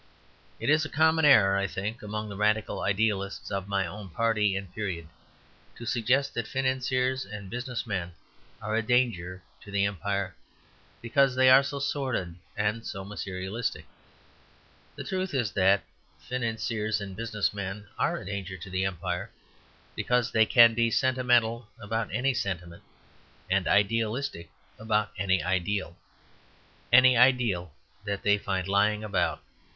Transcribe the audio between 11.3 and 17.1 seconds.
they are so sordid or so materialistic. The truth is that financiers